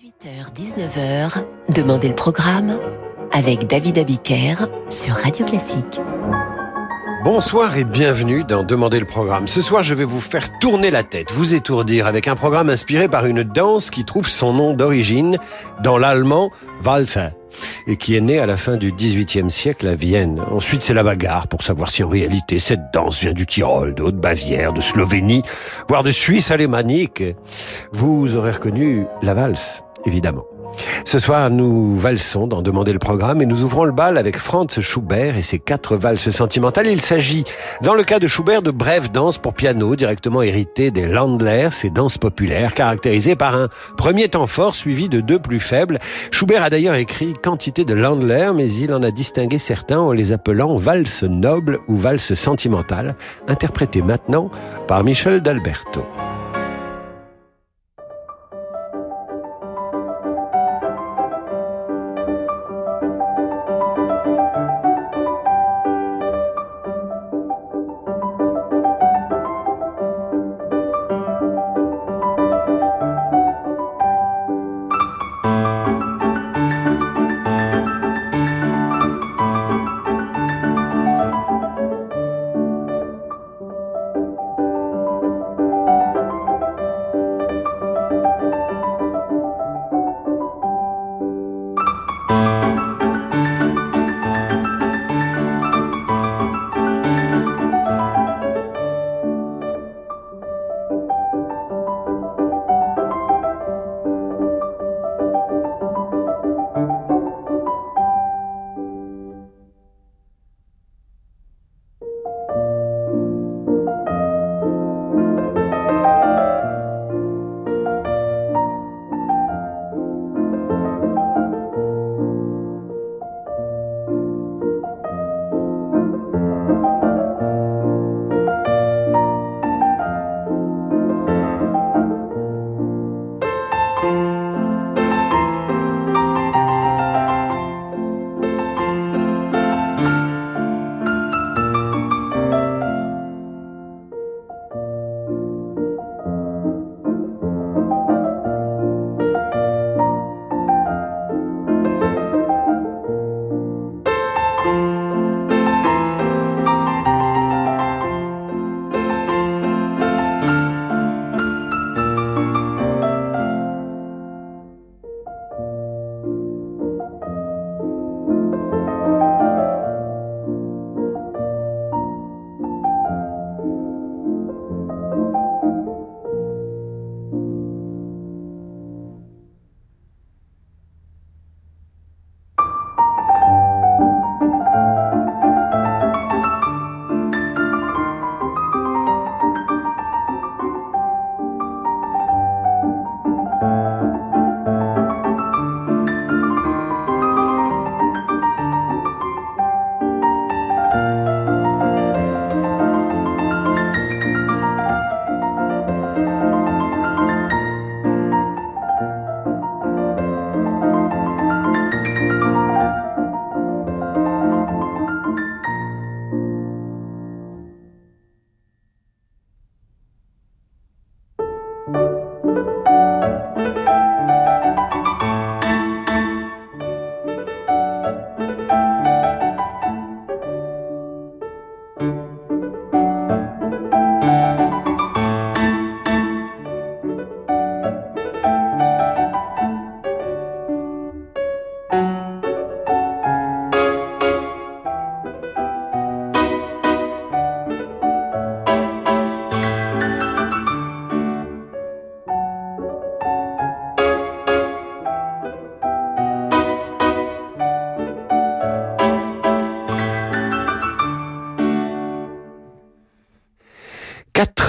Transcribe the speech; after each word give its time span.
18h-19h, 0.00 1.44
Demandez 1.74 2.08
le 2.08 2.14
programme 2.14 2.78
avec 3.32 3.66
David 3.66 3.98
Abiker 3.98 4.54
sur 4.88 5.12
Radio 5.12 5.44
Classique. 5.44 6.00
Bonsoir 7.22 7.76
et 7.76 7.84
bienvenue 7.84 8.44
dans 8.44 8.62
Demandez 8.62 8.98
le 8.98 9.04
programme. 9.04 9.46
Ce 9.46 9.60
soir, 9.60 9.82
je 9.82 9.92
vais 9.94 10.04
vous 10.04 10.22
faire 10.22 10.58
tourner 10.58 10.90
la 10.90 11.02
tête, 11.02 11.30
vous 11.32 11.52
étourdir 11.52 12.06
avec 12.06 12.28
un 12.28 12.34
programme 12.34 12.70
inspiré 12.70 13.08
par 13.08 13.26
une 13.26 13.42
danse 13.42 13.90
qui 13.90 14.06
trouve 14.06 14.26
son 14.26 14.54
nom 14.54 14.72
d'origine 14.72 15.36
dans 15.82 15.98
l'allemand 15.98 16.50
Walzer 16.82 17.32
et 17.86 17.98
qui 17.98 18.16
est 18.16 18.22
né 18.22 18.38
à 18.38 18.46
la 18.46 18.56
fin 18.56 18.78
du 18.78 18.92
XVIIIe 18.92 19.50
siècle 19.50 19.86
à 19.86 19.94
Vienne. 19.94 20.40
Ensuite, 20.50 20.80
c'est 20.80 20.94
la 20.94 21.02
bagarre 21.02 21.46
pour 21.46 21.62
savoir 21.62 21.90
si 21.90 22.02
en 22.02 22.08
réalité 22.08 22.58
cette 22.58 22.90
danse 22.94 23.20
vient 23.20 23.34
du 23.34 23.44
Tyrol, 23.44 23.94
de 23.94 24.02
Haute-Bavière, 24.02 24.72
de 24.72 24.80
Slovénie, 24.80 25.42
voire 25.88 26.02
de 26.02 26.10
Suisse 26.10 26.50
alémanique. 26.50 27.22
Vous 27.92 28.34
aurez 28.34 28.52
reconnu 28.52 29.04
la 29.20 29.34
valse, 29.34 29.82
évidemment. 30.06 30.44
Ce 31.04 31.18
soir, 31.18 31.50
nous 31.50 31.96
valsons 31.96 32.46
dans 32.46 32.62
Demander 32.62 32.92
le 32.92 32.98
programme 32.98 33.42
et 33.42 33.46
nous 33.46 33.64
ouvrons 33.64 33.84
le 33.84 33.92
bal 33.92 34.16
avec 34.16 34.36
Franz 34.36 34.80
Schubert 34.80 35.36
et 35.36 35.42
ses 35.42 35.58
quatre 35.58 35.96
valses 35.96 36.30
sentimentales. 36.30 36.86
Il 36.86 37.00
s'agit, 37.00 37.44
dans 37.82 37.94
le 37.94 38.04
cas 38.04 38.18
de 38.18 38.26
Schubert, 38.26 38.62
de 38.62 38.70
brèves 38.70 39.10
danses 39.10 39.38
pour 39.38 39.54
piano 39.54 39.96
directement 39.96 40.42
héritées 40.42 40.90
des 40.90 41.06
Landler, 41.06 41.68
ces 41.72 41.90
danses 41.90 42.18
populaires 42.18 42.74
caractérisées 42.74 43.36
par 43.36 43.56
un 43.56 43.68
premier 43.96 44.28
temps 44.28 44.46
fort 44.46 44.74
suivi 44.74 45.08
de 45.08 45.20
deux 45.20 45.38
plus 45.38 45.60
faibles. 45.60 45.98
Schubert 46.30 46.62
a 46.62 46.70
d'ailleurs 46.70 46.94
écrit 46.94 47.34
quantité 47.34 47.84
de 47.84 47.94
Landler, 47.94 48.50
mais 48.54 48.72
il 48.72 48.92
en 48.92 49.02
a 49.02 49.10
distingué 49.10 49.58
certains 49.58 50.00
en 50.00 50.12
les 50.12 50.32
appelant 50.32 50.76
valses 50.76 51.24
nobles 51.24 51.80
ou 51.88 51.96
valses 51.96 52.34
sentimentales, 52.34 53.14
interprétées 53.48 54.02
maintenant 54.02 54.50
par 54.86 55.02
Michel 55.02 55.40
d'Alberto. 55.40 56.04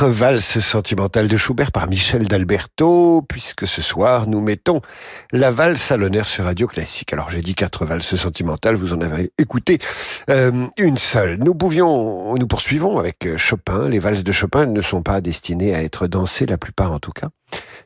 Valse 0.08 0.60
sentimentale 0.60 1.28
de 1.28 1.38
Schubert 1.38 1.72
par 1.72 1.88
Michel 1.88 2.28
d'Alberto, 2.28 3.22
puisque 3.28 3.68
ce 3.68 3.82
soir 3.82 4.28
nous 4.28 4.42
mettons 4.42 4.82
la 5.32 5.52
valse 5.52 5.92
à 5.92 5.98
l'honneur 5.98 6.28
sur 6.28 6.46
Radio 6.46 6.68
Classique. 6.68 7.14
Alors 7.14 7.30
j'ai 7.30 7.42
dit 7.42 7.56
quatre 7.56 7.86
valses 7.86 8.16
sentimentales, 8.16 8.76
vous 8.76 8.94
en 8.94 9.02
avez 9.02 9.32
écouté 9.38 9.80
euh, 10.30 10.68
une 10.78 10.98
seule. 10.98 11.38
Nous 11.38 11.56
pouvions, 11.56 12.36
nous 12.36 12.48
poursuivons 12.48 13.00
avec 13.00 13.38
Chopin. 13.38 13.88
Les 13.90 14.00
valses 14.00 14.24
de 14.24 14.32
Chopin 14.32 14.66
ne 14.66 14.82
sont 14.82 15.02
pas 15.02 15.22
destinées 15.22 15.76
à 15.76 15.84
être 15.84 16.08
dansées, 16.08 16.46
la 16.46 16.58
plupart 16.58 16.92
en 16.92 17.00
tout 17.00 17.12
cas. 17.12 17.30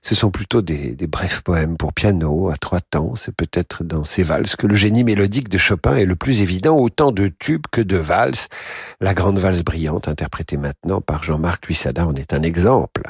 Ce 0.08 0.14
sont 0.14 0.30
plutôt 0.30 0.62
des, 0.62 0.96
brefs 1.08 1.42
poèmes 1.42 1.78
pour 1.78 1.92
piano 1.92 2.52
à 2.52 2.58
trois 2.58 2.80
temps. 2.80 3.16
C'est 3.16 3.36
peut-être 3.36 3.84
dans 3.84 4.04
ces 4.04 4.22
valses 4.22 4.56
que 4.56 4.68
le 4.68 4.76
génie 4.76 5.04
mélodique 5.04 5.50
de 5.50 5.58
Chopin 5.58 5.96
est 5.96 6.06
le 6.06 6.16
plus 6.16 6.42
évident, 6.42 6.78
autant 6.78 7.12
de 7.12 7.28
tubes 7.28 7.66
que 7.72 7.82
de 7.82 7.98
valses. 7.98 8.48
La 9.02 9.16
grande 9.16 9.40
valse 9.40 9.64
brillante, 9.64 10.08
interprétée 10.08 10.58
maintenant 10.58 11.02
par 11.02 11.24
Jean-Marc 11.24 11.66
Luissada, 11.66 12.06
en 12.06 12.14
est 12.14 12.34
un 12.34 12.44
exemple. 12.44 13.02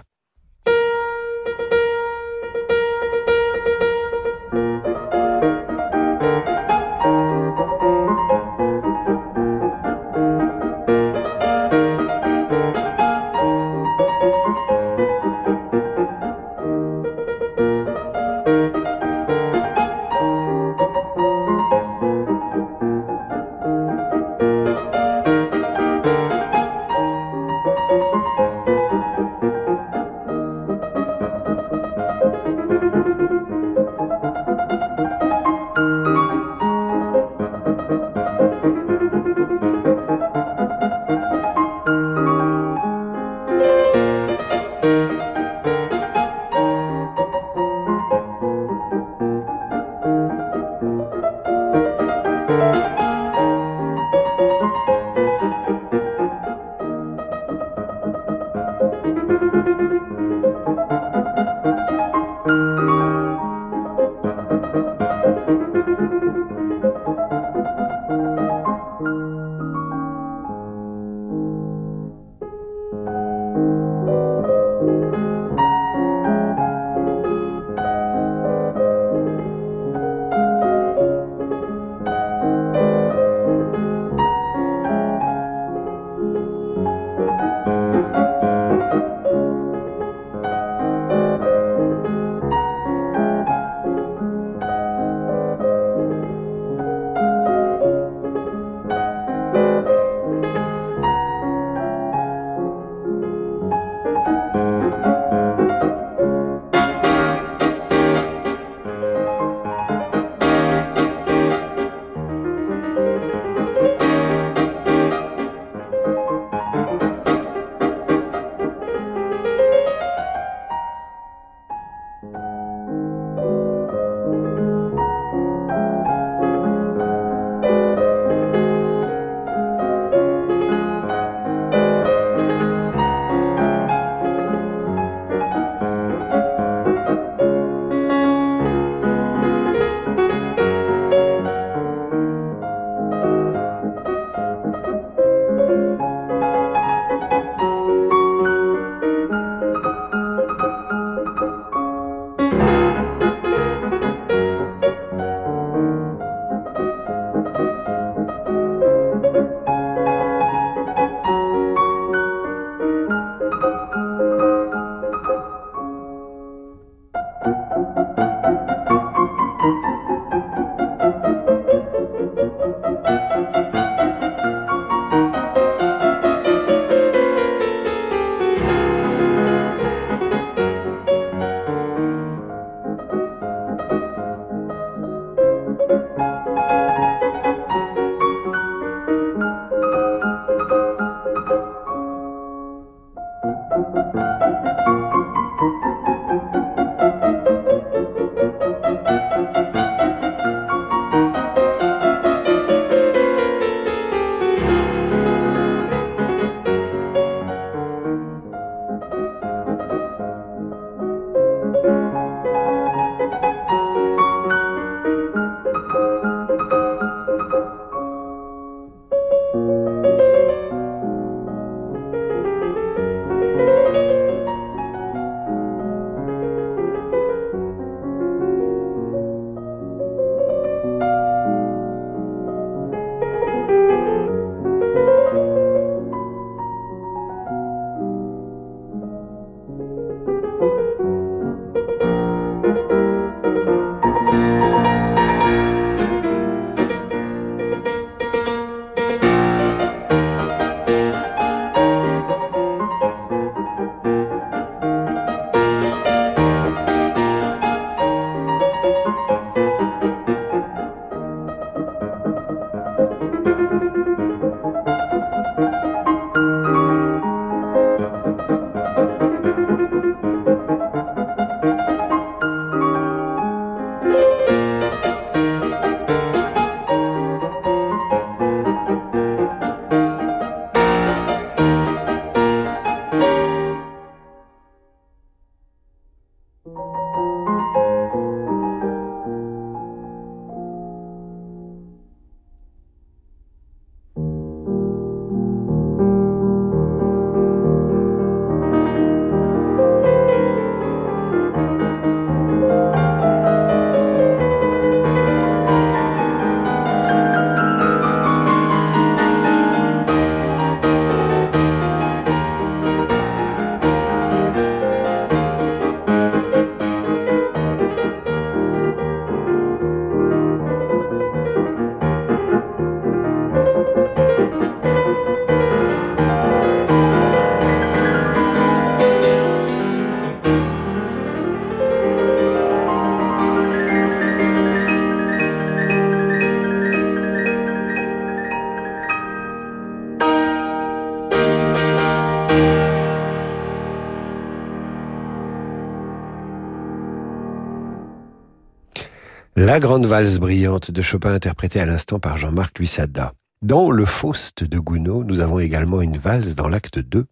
La 349.75 349.81
grande 349.81 350.05
valse 350.05 350.39
brillante 350.39 350.89
de 350.89 351.01
Chopin 351.01 351.33
interprétée 351.33 351.81
à 351.81 351.85
l'instant 351.85 352.17
par 352.17 352.37
Jean-Marc 352.37 352.79
Luissada. 352.79 353.33
Dans 353.61 353.91
le 353.91 354.05
Faust 354.05 354.63
de 354.63 354.79
Gounod, 354.79 355.27
nous 355.27 355.41
avons 355.41 355.59
également 355.59 355.99
une 356.01 356.17
valse 356.17 356.55
dans 356.55 356.69
l'acte 356.69 356.97
2. 356.97 357.25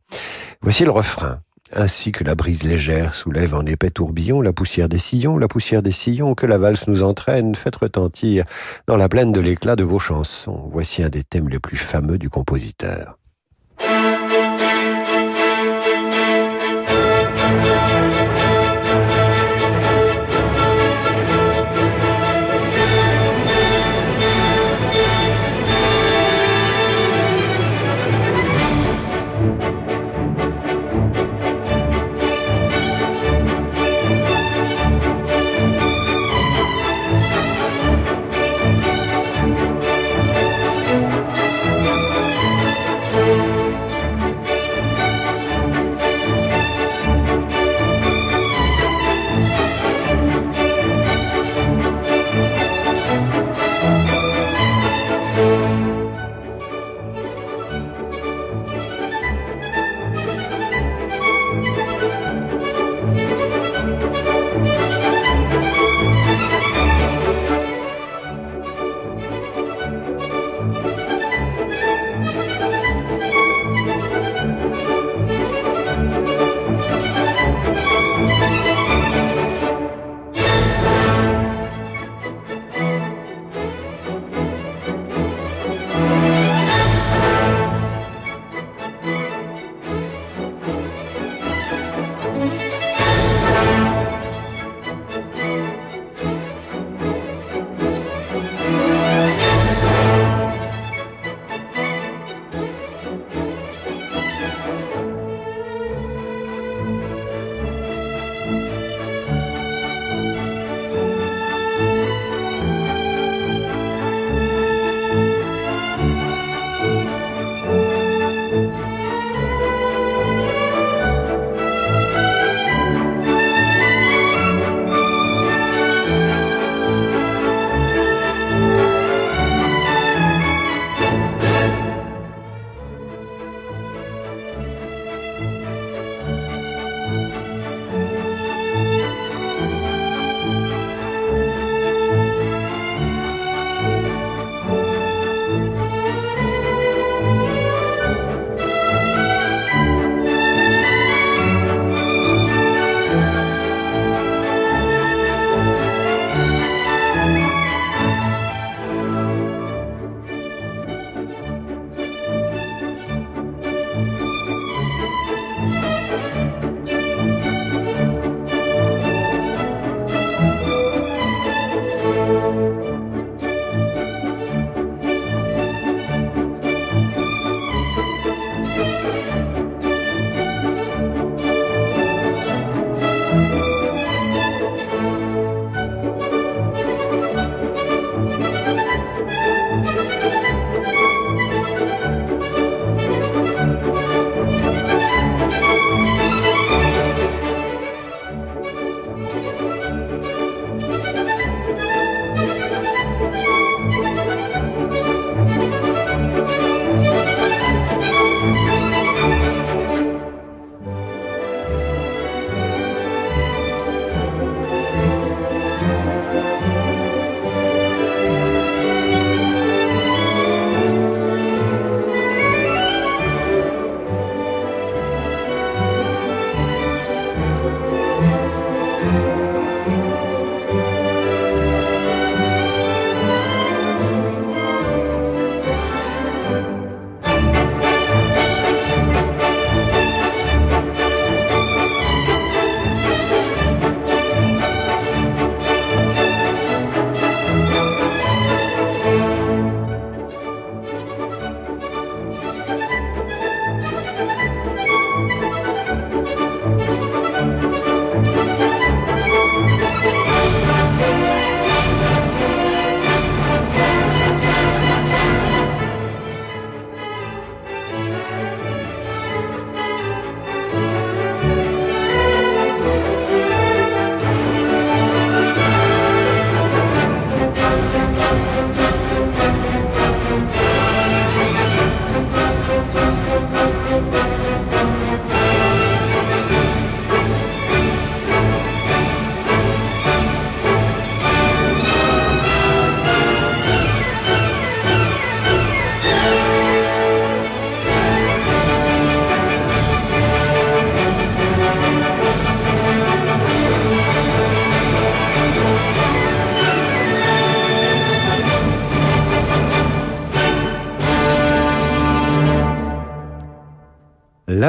Voici 0.62 0.84
le 0.84 0.92
refrain. 0.92 1.40
Ainsi 1.72 2.12
que 2.12 2.26
la 2.26 2.36
brise 2.36 2.64
légère 2.64 3.14
soulève 3.14 3.56
en 3.56 3.66
épais 3.66 3.92
tourbillon 3.92 4.42
la 4.42 4.52
poussière 4.52 4.90
des 4.90 4.98
sillons, 4.98 5.38
la 5.38 5.48
poussière 5.48 5.82
des 5.82 5.94
sillons 5.94 6.36
que 6.36 6.46
la 6.46 6.58
valse 6.58 6.86
nous 6.90 7.02
entraîne, 7.02 7.56
faites 7.56 7.78
retentir 7.78 8.44
dans 8.88 8.98
la 8.98 9.08
plaine 9.08 9.32
de 9.32 9.40
l'éclat 9.40 9.78
de 9.78 9.86
vos 9.86 10.00
chansons. 10.00 10.70
Voici 10.70 11.02
un 11.02 11.08
des 11.08 11.24
thèmes 11.24 11.48
les 11.48 11.60
plus 11.60 11.78
fameux 11.78 12.18
du 12.18 12.30
compositeur. 12.30 13.18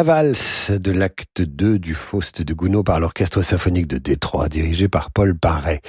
Valse 0.04 0.70
de 0.70 0.92
l'acte 0.92 1.40
2 1.40 1.78
du 1.78 1.94
Faust 1.94 2.42
de 2.42 2.52
Gounod 2.52 2.84
par 2.84 3.00
l'Orchestre 3.00 3.40
symphonique 3.40 3.86
de 3.86 3.96
Détroit, 3.96 4.50
dirigé 4.50 4.86
par 4.86 5.10
Paul 5.10 5.34
Paré. 5.34 5.80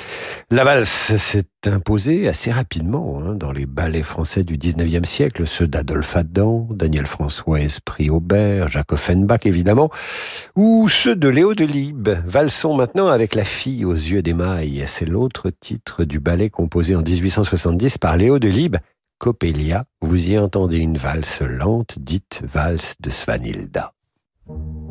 La 0.50 0.64
valse 0.64 1.18
s'est 1.18 1.44
imposée 1.66 2.30
assez 2.30 2.50
rapidement 2.50 3.20
hein, 3.20 3.36
dans 3.36 3.52
les 3.52 3.66
ballets 3.66 4.04
français 4.04 4.44
du 4.44 4.58
19e 4.58 5.04
siècle, 5.04 5.46
ceux 5.46 5.68
d'Adolphe 5.68 6.16
Adam, 6.16 6.66
Daniel 6.72 7.08
François 7.08 7.60
Esprit 7.60 8.10
Aubert, 8.10 8.70
Jacques 8.70 8.94
Offenbach 8.94 9.46
évidemment, 9.46 9.90
ou 10.56 10.88
ceux 10.88 11.18
de 11.18 11.28
Léo 11.28 11.54
Delibes. 11.54 12.10
Valsons 12.26 12.76
maintenant 12.76 13.08
avec 13.08 13.36
La 13.36 13.44
fille 13.44 13.84
aux 13.84 13.94
yeux 13.94 14.22
d'émail. 14.22 14.86
C'est 14.88 15.06
l'autre 15.06 15.50
titre 15.50 16.06
du 16.06 16.22
ballet 16.22 16.50
composé 16.50 16.96
en 16.96 17.02
1870 17.02 17.98
par 17.98 18.16
Léo 18.16 18.40
Delibes 18.40 18.78
Coppelia, 19.18 19.86
vous 20.02 20.30
y 20.30 20.38
entendez 20.38 20.78
une 20.78 20.98
valse 20.98 21.42
lente 21.42 21.98
dite 22.00 22.42
valse 22.44 22.96
de 23.00 23.10
Svanilda. 23.10 23.95
Thank 24.48 24.60
you. 24.60 24.85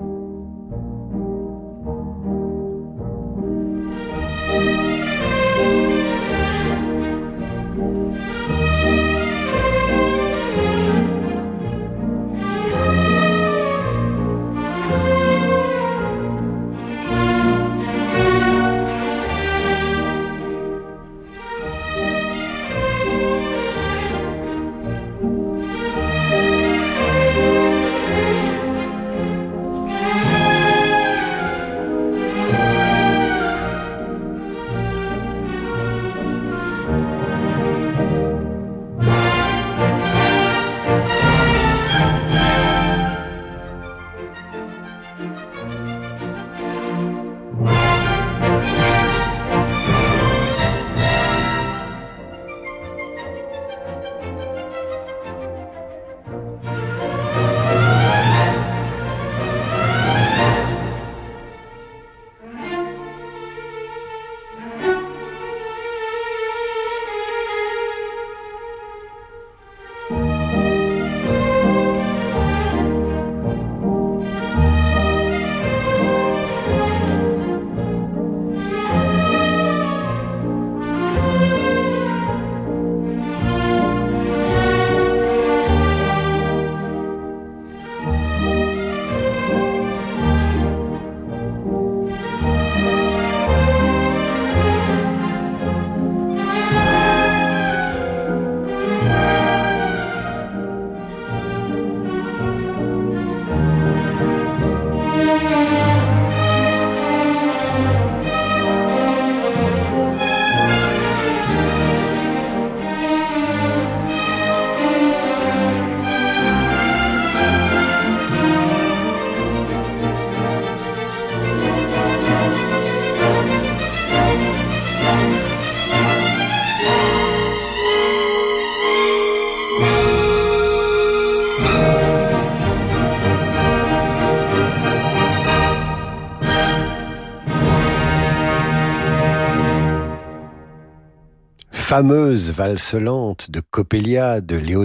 Fameuse 141.95 142.50
valse 142.50 142.95
lente 142.95 143.52
de 143.52 143.61
Coppelia 143.61 144.41
de 144.41 144.57
Léo. 144.57 144.85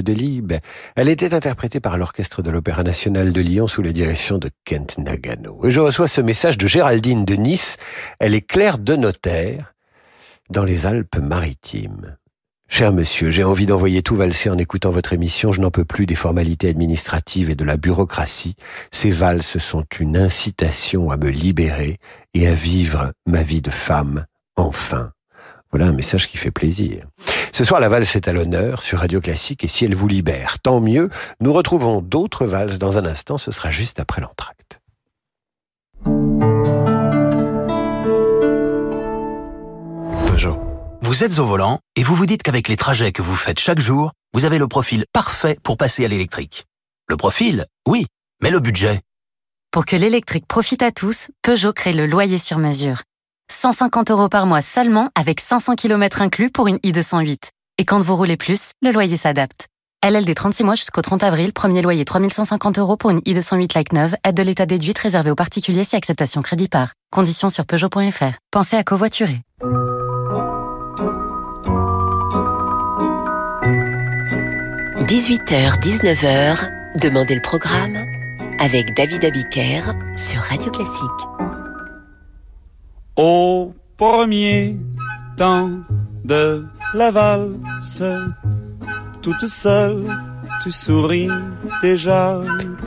Elle 0.96 1.10
était 1.10 1.34
interprétée 1.34 1.80
par 1.80 1.98
l'Orchestre 1.98 2.44
de 2.44 2.52
l'Opéra 2.52 2.84
National 2.84 3.34
de 3.34 3.42
Lyon 3.42 3.68
sous 3.68 3.82
la 3.82 3.92
direction 3.92 4.38
de 4.38 4.52
Kent 4.64 5.00
Nagano. 5.00 5.60
Et 5.66 5.72
je 5.72 5.80
reçois 5.80 6.08
ce 6.08 6.22
message 6.22 6.60
de 6.60 6.68
Géraldine 6.68 7.26
de 7.26 7.34
Nice. 7.34 7.78
Elle 8.20 8.36
est 8.36 8.46
claire 8.46 8.78
de 8.78 8.96
notaire 8.96 9.74
dans 10.52 10.64
les 10.64 10.86
Alpes-Maritimes. 10.86 12.16
Cher 12.68 12.94
monsieur, 12.94 13.32
j'ai 13.32 13.44
envie 13.44 13.66
d'envoyer 13.66 14.04
tout 14.04 14.16
valser 14.16 14.52
en 14.52 14.60
écoutant 14.60 14.92
votre 14.92 15.14
émission. 15.14 15.52
Je 15.52 15.62
n'en 15.62 15.72
peux 15.72 15.86
plus 15.86 16.06
des 16.06 16.14
formalités 16.14 16.70
administratives 16.70 17.50
et 17.50 17.56
de 17.56 17.66
la 17.66 17.78
bureaucratie. 17.78 18.56
Ces 18.92 19.10
valses 19.10 19.58
sont 19.58 19.86
une 20.00 20.16
incitation 20.16 21.10
à 21.10 21.18
me 21.18 21.32
libérer 21.32 21.98
et 22.36 22.48
à 22.48 22.54
vivre 22.54 23.14
ma 23.26 23.42
vie 23.42 23.64
de 23.64 23.72
femme, 23.72 24.28
enfin. 24.56 25.12
Voilà 25.72 25.88
un 25.88 25.92
message 25.92 26.28
qui 26.28 26.38
fait 26.38 26.52
plaisir. 26.52 27.06
Ce 27.52 27.64
soir, 27.64 27.80
la 27.80 27.90
valse 27.90 28.16
est 28.16 28.28
à 28.28 28.34
l'honneur 28.34 28.82
sur 28.82 29.00
Radio 29.00 29.22
Classique 29.22 29.64
et 29.64 29.68
si 29.68 29.86
elle 29.86 29.96
vous 29.96 30.08
libère, 30.08 30.60
tant 30.60 30.80
mieux. 30.80 31.10
Nous 31.42 31.54
retrouvons 31.54 32.02
d'autres 32.02 32.46
valses 32.46 32.80
dans 32.80 32.98
un 32.98 33.06
instant, 33.06 33.38
ce 33.38 33.52
sera 33.52 33.70
juste 33.70 34.00
après 34.00 34.22
l'entracte. 34.22 34.80
Peugeot. 40.28 40.60
Vous 41.02 41.24
êtes 41.24 41.38
au 41.38 41.46
volant 41.46 41.80
et 41.96 42.04
vous 42.04 42.16
vous 42.16 42.26
dites 42.26 42.44
qu'avec 42.44 42.68
les 42.68 42.78
trajets 42.78 43.12
que 43.12 43.22
vous 43.22 43.36
faites 43.36 43.60
chaque 43.60 43.80
jour, 43.80 44.14
vous 44.34 44.46
avez 44.46 44.58
le 44.58 44.68
profil 44.68 45.06
parfait 45.14 45.56
pour 45.64 45.78
passer 45.78 46.06
à 46.06 46.08
l'électrique. 46.08 46.66
Le 47.08 47.18
profil, 47.18 47.66
oui, 47.88 48.06
mais 48.42 48.52
le 48.52 48.60
budget. 48.60 49.02
Pour 49.72 49.86
que 49.86 49.96
l'électrique 49.96 50.48
profite 50.48 50.82
à 50.82 50.92
tous, 50.92 51.30
Peugeot 51.44 51.74
crée 51.74 51.94
le 51.94 52.08
loyer 52.08 52.40
sur 52.40 52.58
mesure 52.58 53.02
150 53.52 54.12
euros 54.12 54.30
par 54.30 54.46
mois 54.46 54.62
seulement 54.62 55.10
avec 55.16 55.40
500 55.40 55.76
km 55.76 56.22
inclus 56.22 56.50
pour 56.50 56.68
une 56.68 56.78
i208. 56.78 57.50
Et 57.78 57.86
quand 57.86 58.00
vous 58.00 58.16
roulez 58.16 58.38
plus, 58.38 58.72
le 58.82 58.92
loyer 58.92 59.18
s'adapte. 59.18 59.68
LLD 60.04 60.34
36 60.34 60.64
mois 60.64 60.76
jusqu'au 60.76 61.02
30 61.02 61.24
avril, 61.24 61.54
premier 61.54 61.82
loyer 61.82 62.06
3150 62.06 62.80
euros 62.80 62.98
pour 62.98 63.10
une 63.10 63.20
i208 63.20 63.76
like 63.76 63.94
neuve, 63.94 64.16
aide 64.24 64.36
de 64.36 64.44
l'état 64.44 64.66
déduite 64.66 65.00
réservée 65.00 65.32
aux 65.32 65.36
particuliers 65.36 65.84
si 65.84 65.96
acceptation 65.96 66.42
crédit 66.42 66.70
par. 66.70 66.94
Conditions 67.12 67.50
sur 67.50 67.66
Peugeot.fr. 67.66 68.38
Pensez 68.52 68.76
à 68.78 68.84
covoiturer.– 68.84 69.42
18h, 75.10 75.80
19h, 75.82 76.70
Demandez 76.96 77.36
le 77.36 77.42
programme 77.42 77.98
avec 78.60 78.96
David 78.96 79.24
Abiker 79.24 79.82
sur 80.18 80.42
Radio 80.42 80.72
Classique. 80.72 81.39
Au 83.22 83.74
premier 83.98 84.78
temps 85.36 85.72
de 86.24 86.66
la 86.94 87.12
valse, 87.12 88.02
toute 89.22 89.46
seule, 89.46 90.06
tu 90.64 90.72
souris 90.72 91.28
déjà. 91.82 92.40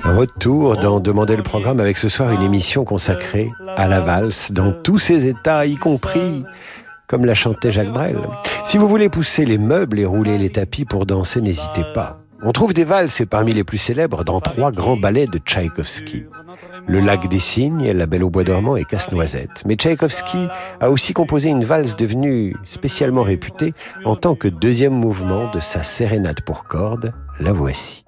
Retour 0.02 0.78
dans 0.78 1.00
Demander 1.00 1.36
le 1.36 1.42
programme 1.42 1.80
avec 1.80 1.98
ce 1.98 2.08
soir 2.08 2.30
une 2.30 2.40
émission 2.40 2.86
consacrée 2.86 3.52
à 3.76 3.86
la 3.86 4.00
valse 4.00 4.52
dans 4.52 4.72
tous 4.72 4.98
ses 4.98 5.26
états, 5.26 5.66
y 5.66 5.76
compris 5.76 6.44
comme 7.08 7.26
l'a 7.26 7.34
chanté 7.34 7.70
Jacques 7.70 7.92
Brel. 7.92 8.16
Si 8.64 8.78
vous 8.78 8.88
voulez 8.88 9.10
pousser 9.10 9.44
les 9.44 9.58
meubles 9.58 10.00
et 10.00 10.06
rouler 10.06 10.38
les 10.38 10.48
tapis 10.48 10.86
pour 10.86 11.04
danser, 11.04 11.42
n'hésitez 11.42 11.84
pas. 11.94 12.22
On 12.42 12.52
trouve 12.52 12.72
des 12.72 12.84
valses 12.84 13.20
et 13.20 13.26
parmi 13.26 13.52
les 13.52 13.64
plus 13.64 13.76
célèbres 13.76 14.24
dans 14.24 14.40
trois 14.40 14.72
grands 14.72 14.96
ballets 14.96 15.26
de 15.26 15.36
Tchaïkovski. 15.36 16.24
Le 16.86 17.00
lac 17.00 17.28
des 17.28 17.38
cygnes, 17.38 17.90
La 17.92 18.06
Belle 18.06 18.24
au 18.24 18.30
bois 18.30 18.44
dormant 18.44 18.76
et 18.76 18.84
Casse-Noisette. 18.84 19.64
Mais 19.66 19.74
Tchaïkovski 19.74 20.48
a 20.80 20.90
aussi 20.90 21.12
composé 21.12 21.48
une 21.48 21.64
valse 21.64 21.96
devenue 21.96 22.54
spécialement 22.64 23.22
réputée 23.22 23.74
en 24.04 24.16
tant 24.16 24.34
que 24.34 24.48
deuxième 24.48 24.94
mouvement 24.94 25.50
de 25.50 25.60
sa 25.60 25.82
sérénade 25.82 26.40
pour 26.42 26.64
cordes. 26.64 27.12
La 27.40 27.52
voici. 27.52 28.01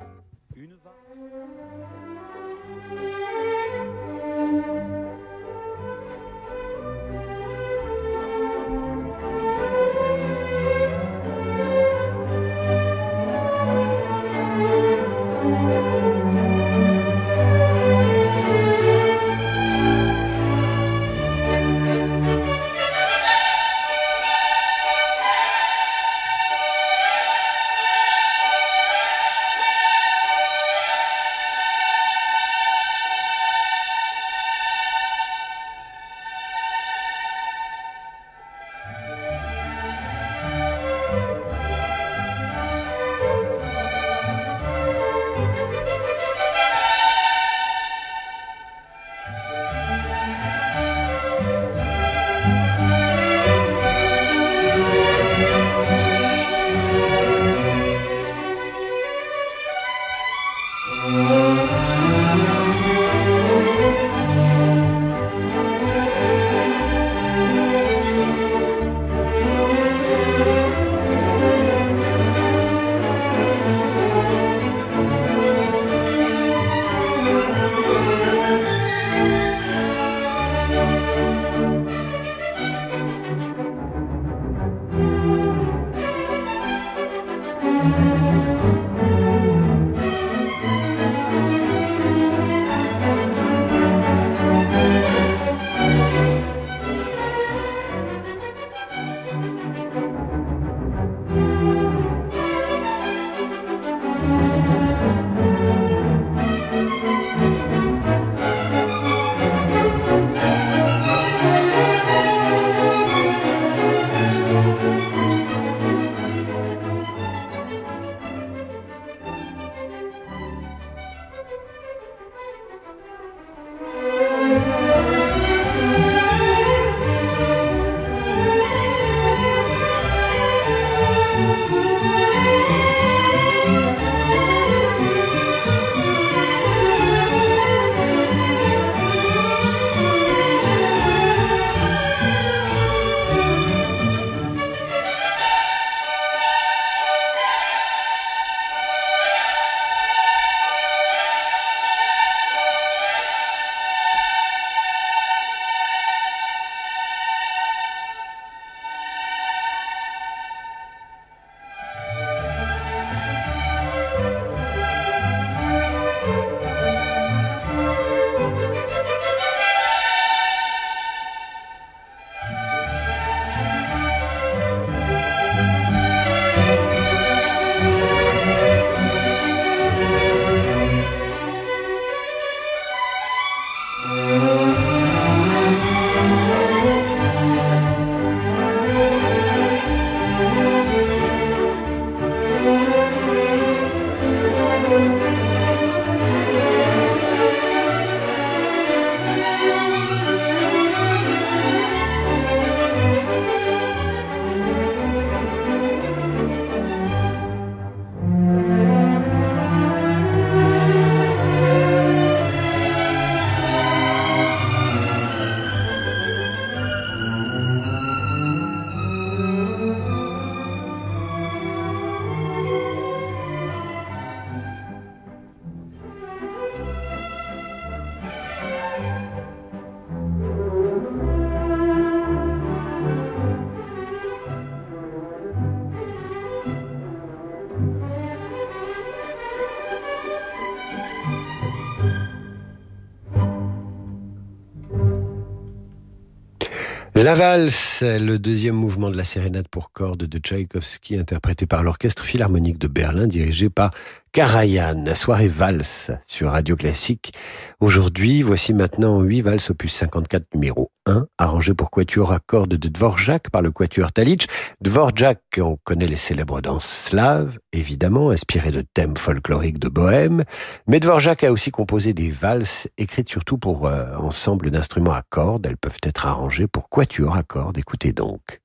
La 247.16 247.35
valse, 247.35 248.03
le 248.03 248.38
deuxième 248.38 248.74
mouvement 248.74 249.09
de 249.09 249.16
la 249.16 249.24
sérénade 249.24 249.68
pour 249.68 249.92
cordes 249.92 250.24
de 250.24 250.38
Tchaïkovski, 250.38 251.16
interprété 251.16 251.64
par 251.64 251.83
l'Orchestre 251.83 252.24
Philharmonique 252.24 252.77
de 252.79 252.88
Berlin, 252.88 253.27
dirigé 253.27 253.70
par 253.70 253.92
Karajan, 254.35 255.14
soirée 255.14 255.47
valse 255.47 256.11
sur 256.27 256.51
Radio 256.51 256.75
Classique. 256.75 257.33
Aujourd'hui, 257.79 258.42
voici 258.42 258.75
maintenant 258.75 259.20
8 259.20 259.42
valses 259.42 259.70
opus 259.70 259.94
54 259.94 260.55
numéro 260.55 260.90
1, 261.07 261.29
arrangé 261.38 261.73
pour 261.73 261.92
quatuor 261.92 262.33
à 262.33 262.40
cordes 262.40 262.75
de 262.75 262.88
Dvorak 262.88 263.51
par 263.51 263.62
le 263.62 263.70
quatuor 263.70 264.11
Talitch. 264.11 264.47
Dvorak, 264.81 265.38
on 265.59 265.79
connaît 265.85 266.09
les 266.09 266.16
célèbres 266.16 266.61
danses 266.61 267.05
slaves, 267.05 267.61
évidemment, 267.73 268.31
inspirées 268.31 268.73
de 268.73 268.83
thèmes 268.92 269.16
folkloriques 269.16 269.79
de 269.79 269.88
Bohème, 269.88 270.42
mais 270.88 270.99
Dvorak 270.99 271.44
a 271.44 271.53
aussi 271.53 271.70
composé 271.70 272.12
des 272.12 272.31
valses 272.31 272.88
écrites 272.99 273.29
surtout 273.29 273.57
pour 273.57 273.87
euh, 273.87 274.16
ensemble 274.16 274.73
d'instruments 274.73 275.12
à 275.12 275.23
cordes. 275.23 275.64
Elles 275.64 275.77
peuvent 275.77 276.01
être 276.03 276.27
arrangées 276.27 276.66
pour 276.66 276.88
quatuor 276.88 277.37
à 277.37 277.44
cordes. 277.44 277.79
Écoutez 277.79 278.12
donc. 278.12 278.61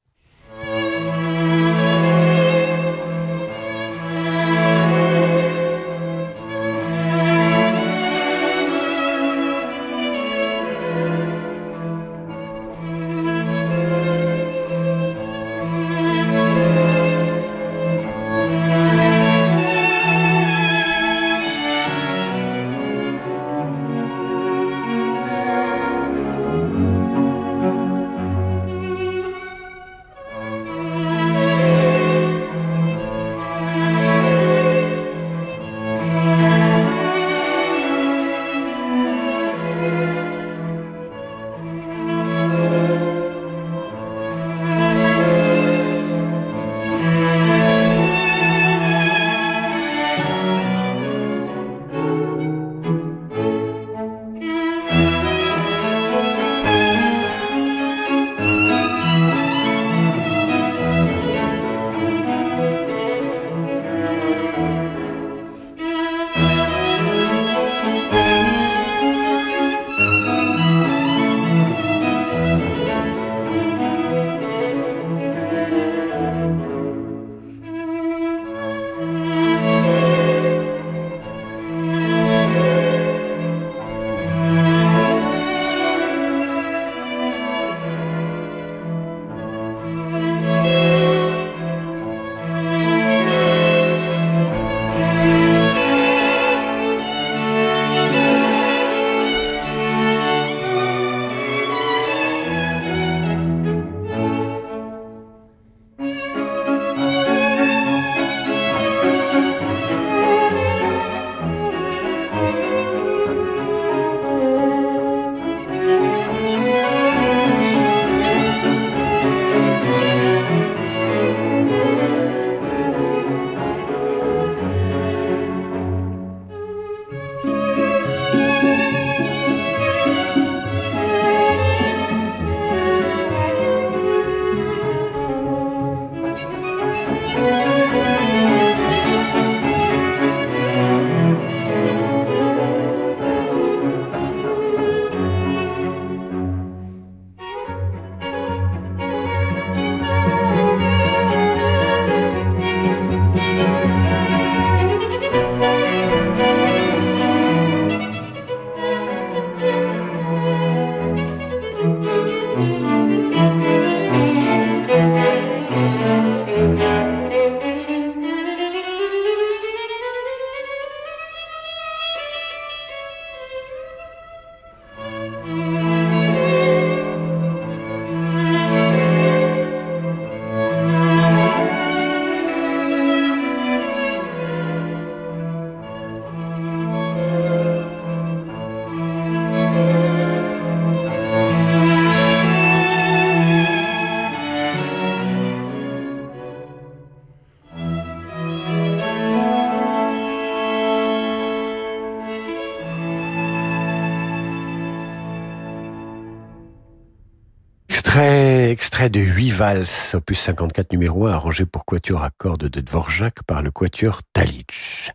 Extrait, 209.59 209.73
de 209.73 209.79
8 209.79 209.79
valses, 209.79 210.15
opus 210.15 210.39
54 210.39 210.91
numéro 210.93 211.27
1, 211.27 211.33
arrangé 211.33 211.65
pour 211.65 211.83
quatuor 211.83 212.23
à 212.23 212.29
cordes 212.29 212.69
de 212.69 212.79
Dvorak 212.79 213.43
par 213.45 213.61
le 213.61 213.71
quatuor 213.71 214.21
Talitch. 214.31 215.11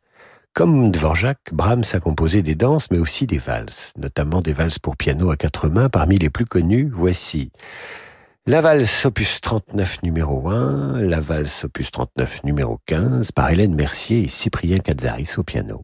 Comme 0.52 0.90
Dvorak, 0.90 1.38
Brahms 1.52 1.85
a 1.94 2.00
composé 2.00 2.42
des 2.42 2.54
danses, 2.54 2.90
mais 2.90 2.98
aussi 2.98 3.26
des 3.26 3.38
valses, 3.38 3.92
notamment 3.96 4.40
des 4.40 4.52
valses 4.52 4.78
pour 4.78 4.96
piano 4.96 5.30
à 5.30 5.37
quatre 5.37 5.68
mains. 5.68 5.88
Parmi 5.88 6.18
les 6.18 6.28
plus 6.28 6.44
connues, 6.44 6.90
voici 6.92 7.52
la 8.46 8.61
valse 8.61 9.07
opus 9.07 9.40
39 9.40 10.02
numéro 10.02 10.48
1, 10.50 11.00
la 11.00 11.20
valse 11.20 11.64
opus 11.64 11.90
39 11.90 12.44
numéro 12.44 12.78
15 12.85 13.33
par 13.33 13.48
Hélène 13.48 13.74
Mercier 13.74 14.24
et 14.24 14.28
Cyprien 14.28 14.78
Katzaris 14.78 15.37
au 15.38 15.42
piano. 15.42 15.83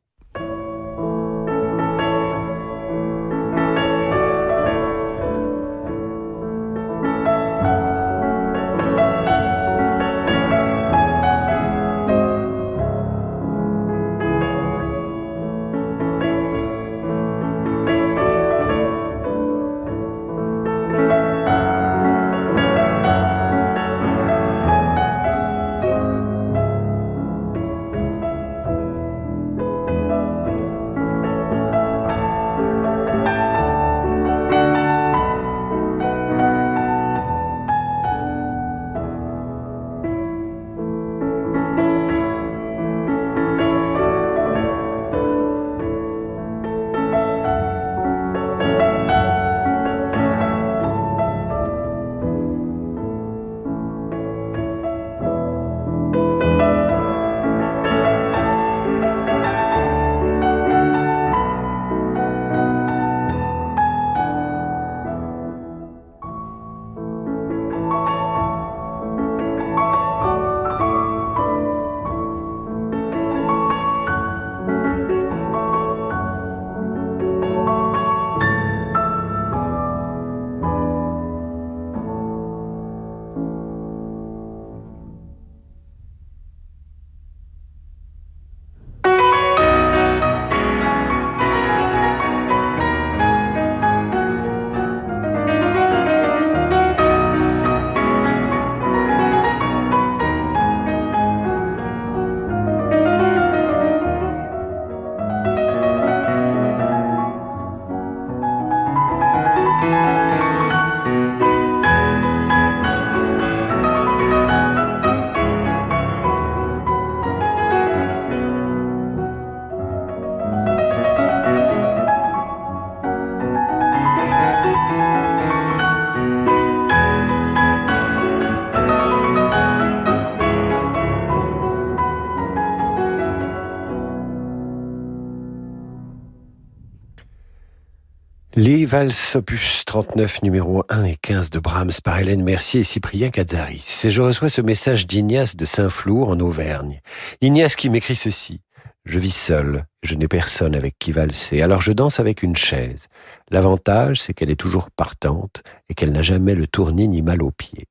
Les 138.63 138.85
valses 138.85 139.37
opus 139.37 139.85
39 139.87 140.43
numéro 140.43 140.85
1 140.91 141.05
et 141.05 141.17
15 141.17 141.49
de 141.49 141.59
Brahms 141.59 141.93
par 142.05 142.19
Hélène 142.19 142.43
Mercier 142.43 142.81
et 142.81 142.85
Cyprien 142.85 143.31
Cazaris. 143.31 144.03
Et 144.05 144.11
je 144.11 144.21
reçois 144.21 144.51
ce 144.51 144.61
message 144.61 145.07
d'Ignace 145.07 145.57
de 145.57 145.65
Saint-Flour 145.65 146.29
en 146.29 146.39
Auvergne. 146.41 147.01
Ignace 147.41 147.75
qui 147.75 147.89
m'écrit 147.89 148.17
ceci. 148.17 148.61
Je 149.07 149.19
vis 149.19 149.35
seul, 149.35 149.87
je 150.03 150.15
n'ai 150.15 150.29
personne 150.29 150.75
avec 150.75 150.99
qui 150.99 151.11
valser, 151.11 151.63
alors 151.63 151.81
je 151.81 151.93
danse 151.93 152.21
avec 152.21 152.43
une 152.43 152.55
chaise. 152.55 153.07
L'avantage, 153.51 154.21
c'est 154.21 154.35
qu'elle 154.35 154.51
est 154.51 154.61
toujours 154.61 154.91
partante 154.91 155.63
et 155.89 155.95
qu'elle 155.95 156.13
n'a 156.13 156.21
jamais 156.21 156.55
le 156.55 156.67
tournis 156.67 157.09
ni 157.09 157.23
mal 157.23 157.43
aux 157.43 157.53
pieds. 157.53 157.87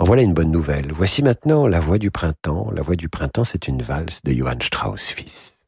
En 0.00 0.04
voilà 0.04 0.22
une 0.22 0.34
bonne 0.34 0.50
nouvelle. 0.50 0.90
Voici 0.90 1.22
maintenant 1.22 1.68
La 1.68 1.78
Voix 1.78 1.98
du 1.98 2.10
Printemps. 2.10 2.72
La 2.74 2.82
Voix 2.82 2.96
du 2.96 3.08
Printemps, 3.08 3.44
c'est 3.44 3.68
une 3.68 3.82
valse 3.82 4.22
de 4.24 4.32
Johann 4.32 4.60
Strauss 4.60 5.10
fils. 5.10 5.60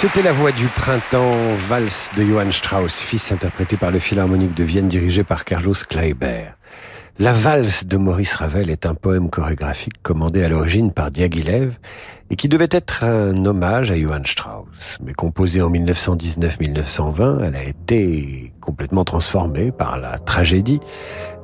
C'était 0.00 0.22
la 0.22 0.30
voix 0.30 0.52
du 0.52 0.66
printemps, 0.66 1.34
valse 1.68 2.08
de 2.16 2.22
Johann 2.22 2.52
Strauss, 2.52 3.00
fils 3.00 3.32
interprété 3.32 3.76
par 3.76 3.90
le 3.90 3.98
Philharmonique 3.98 4.54
de 4.54 4.62
Vienne 4.62 4.86
dirigé 4.86 5.24
par 5.24 5.44
Carlos 5.44 5.74
Kleiber. 5.88 6.52
La 7.18 7.32
valse 7.32 7.84
de 7.84 7.96
Maurice 7.96 8.34
Ravel 8.34 8.70
est 8.70 8.86
un 8.86 8.94
poème 8.94 9.28
chorégraphique 9.28 10.00
commandé 10.04 10.44
à 10.44 10.48
l'origine 10.48 10.92
par 10.92 11.10
Diaghilev 11.10 11.78
et 12.30 12.36
qui 12.36 12.48
devait 12.48 12.68
être 12.70 13.02
un 13.02 13.44
hommage 13.44 13.90
à 13.90 13.98
Johann 13.98 14.24
Strauss. 14.24 14.98
Mais 15.04 15.14
composé 15.14 15.62
en 15.62 15.70
1919-1920, 15.72 17.42
elle 17.42 17.56
a 17.56 17.64
été 17.64 18.52
complètement 18.60 19.02
transformée 19.02 19.72
par 19.72 19.98
la 19.98 20.20
tragédie 20.20 20.78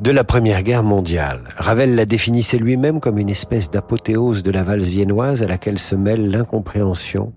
de 0.01 0.13
la 0.13 0.23
Première 0.23 0.63
Guerre 0.63 0.85
mondiale. 0.85 1.41
Ravel 1.57 1.97
la 1.97 2.07
définissait 2.07 2.59
lui-même 2.59 3.01
comme 3.01 3.19
une 3.19 3.31
espèce 3.31 3.69
d'apothéose 3.69 4.45
de 4.45 4.53
la 4.53 4.63
valse 4.63 4.91
viennoise 4.91 5.43
à 5.43 5.49
laquelle 5.49 5.81
se 5.81 5.97
mêle 5.97 6.31
l'incompréhension 6.31 7.33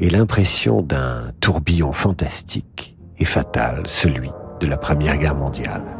et 0.00 0.08
l'impression 0.08 0.80
d'un 0.80 1.32
tourbillon 1.40 1.92
fantastique 1.92 2.96
et 3.18 3.26
fatal, 3.26 3.82
celui 3.86 4.30
de 4.60 4.66
la 4.66 4.78
Première 4.78 5.18
Guerre 5.18 5.34
mondiale. 5.34 5.99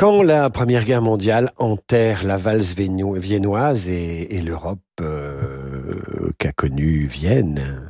Quand 0.00 0.22
la 0.22 0.48
Première 0.48 0.86
Guerre 0.86 1.02
mondiale 1.02 1.52
enterre 1.58 2.24
la 2.24 2.38
valse 2.38 2.72
viennoise 2.74 3.86
et, 3.86 4.40
l'Europe 4.42 4.80
euh, 5.02 6.30
qu'a 6.38 6.52
connue 6.52 7.04
Vienne 7.04 7.82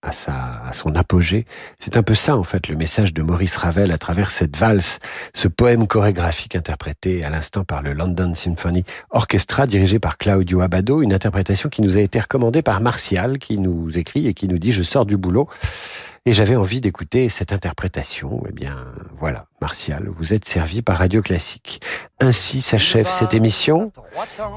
à, 0.00 0.12
sa, 0.12 0.62
à 0.62 0.72
son 0.72 0.94
apogée, 0.94 1.46
c'est 1.80 1.96
un 1.96 2.04
peu 2.04 2.14
ça 2.14 2.36
en 2.36 2.44
fait 2.44 2.68
le 2.68 2.76
message 2.76 3.12
de 3.12 3.22
Maurice 3.22 3.56
Ravel 3.56 3.90
à 3.90 3.98
travers 3.98 4.30
cette 4.30 4.56
valse, 4.56 5.00
ce 5.34 5.48
poème 5.48 5.88
chorégraphique 5.88 6.54
interprété 6.54 7.24
à 7.24 7.30
l'instant 7.30 7.64
par 7.64 7.82
le 7.82 7.92
London 7.92 8.36
Symphony 8.36 8.84
Orchestra 9.10 9.66
dirigé 9.66 9.98
par 9.98 10.16
Claudio 10.16 10.60
Abbado, 10.60 11.02
une 11.02 11.12
interprétation 11.12 11.68
qui 11.68 11.82
nous 11.82 11.96
a 11.96 12.00
été 12.00 12.20
recommandée 12.20 12.62
par 12.62 12.80
Martial 12.80 13.38
qui 13.38 13.58
nous 13.58 13.98
écrit 13.98 14.28
et 14.28 14.32
qui 14.32 14.46
nous 14.46 14.60
dit 14.60 14.70
je 14.70 14.84
sors 14.84 15.06
du 15.06 15.16
boulot 15.16 15.48
et 16.24 16.32
j'avais 16.32 16.54
envie 16.54 16.80
d'écouter 16.80 17.28
cette 17.28 17.52
interprétation. 17.52 18.44
Eh 18.48 18.52
bien, 18.52 18.76
voilà, 19.18 19.47
Martial, 19.60 20.08
vous 20.16 20.32
êtes 20.32 20.44
servi 20.44 20.82
par 20.82 20.98
Radio 20.98 21.20
Classique. 21.20 21.80
Ainsi 22.20 22.60
s'achève 22.60 23.08
cette 23.10 23.34
émission. 23.34 23.90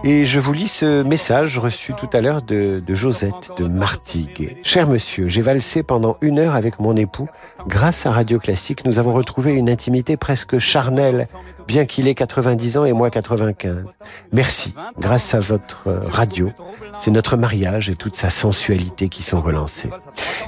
Et 0.04 0.26
je 0.26 0.39
vous 0.39 0.54
lis 0.54 0.68
ce 0.68 1.02
message 1.02 1.58
reçu 1.58 1.93
tout 1.93 2.10
à 2.14 2.22
l'heure 2.22 2.43
de, 2.43 2.84
Josette 2.89 3.52
de 3.58 3.66
Martigues. 3.66 4.58
Cher 4.64 4.88
monsieur, 4.88 5.28
j'ai 5.28 5.41
valsé 5.41 5.82
pendant 5.82 6.18
une 6.22 6.38
heure 6.38 6.54
avec 6.54 6.80
mon 6.80 6.95
époux. 6.95 7.28
Grâce 7.68 8.06
à 8.06 8.12
Radio 8.12 8.38
Classique, 8.38 8.86
nous 8.86 8.99
avons 8.99 9.14
retrouvé 9.14 9.54
une 9.54 9.72
intimité 9.72 10.18
presque 10.18 10.60
charnelle 10.60 11.26
bien 11.68 11.86
qu'il 11.86 12.08
ait 12.08 12.16
90 12.16 12.78
ans 12.78 12.86
et 12.86 12.93
moi 12.93 13.10
95. 13.10 13.86
Merci, 14.32 14.74
grâce 14.99 15.34
à 15.34 15.39
votre 15.39 15.88
radio, 16.10 16.52
c'est 16.99 17.12
notre 17.12 17.38
mariage 17.38 17.89
et 17.89 17.95
toute 17.95 18.16
sa 18.16 18.30
sensualité 18.30 19.10
qui 19.10 19.24
sont 19.24 19.41
relancés. 19.41 19.89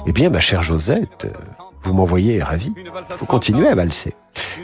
Eh 0.06 0.12
bien, 0.12 0.30
ma 0.30 0.40
chère 0.40 0.62
Josette, 0.62 1.28
vous 1.84 1.92
m'envoyez 1.92 2.42
ravi. 2.42 2.74
Faut 3.10 3.26
continuer 3.26 3.68
à 3.68 3.74
valser. 3.74 4.14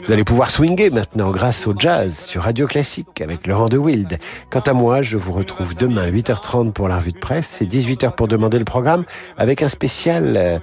Vous 0.05 0.11
allez 0.11 0.23
pouvoir 0.23 0.51
swinger 0.51 0.89
maintenant 0.89 1.31
grâce 1.31 1.67
au 1.67 1.73
jazz 1.77 2.17
sur 2.17 2.43
Radio 2.43 2.67
Classique 2.67 3.21
avec 3.21 3.47
Laurent 3.47 3.69
de 3.69 3.77
Wild. 3.77 4.17
Quant 4.49 4.59
à 4.61 4.73
moi, 4.73 5.01
je 5.01 5.17
vous 5.17 5.33
retrouve 5.33 5.75
demain 5.75 6.09
8h30 6.09 6.71
pour 6.71 6.87
la 6.87 6.97
revue 6.97 7.11
de 7.11 7.19
presse 7.19 7.61
et 7.61 7.65
18h 7.65 8.15
pour 8.15 8.27
demander 8.27 8.59
le 8.59 8.65
programme 8.65 9.03
avec 9.37 9.61
un 9.61 9.69
spécial 9.69 10.33
euh, 10.37 10.59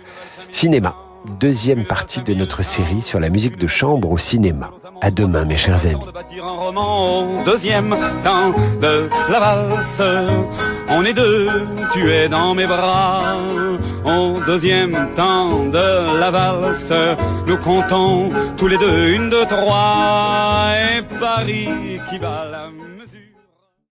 cinéma 0.51 1.08
deuxième 1.25 1.85
partie 1.85 2.23
de 2.23 2.35
notre 2.35 2.63
série 2.63 3.01
sur 3.01 3.21
la 3.21 3.29
musique 3.29 3.57
de 3.57 3.67
chambre 3.67 4.11
au 4.11 4.19
cinéma. 4.19 4.71
À 5.01 5.11
demain, 5.11 5.45
mes 5.45 5.57
chers 5.57 5.87
amis. 5.87 6.05
Deuxième 7.45 7.95
temps 8.25 8.53
de 8.81 9.09
la 9.31 9.41
valse, 9.41 10.03
on 10.89 11.05
est 11.05 11.13
deux, 11.13 11.49
tu 11.93 12.11
es 12.11 12.29
dans 12.29 12.55
mes 12.55 12.67
bras. 12.67 13.37
Au 14.05 14.41
deuxième 14.47 14.97
temps 15.15 15.67
de 15.67 16.19
la 16.19 16.31
valse, 16.31 16.93
nous 17.47 17.59
comptons 17.59 18.31
tous 18.57 18.67
les 18.67 18.79
deux 18.79 19.09
une, 19.09 19.31
deux, 19.31 19.47
trois, 19.47 20.69
et 20.75 21.03
Paris 21.21 21.69
qui 22.09 22.19
va 22.19 22.45
la. 22.51 22.88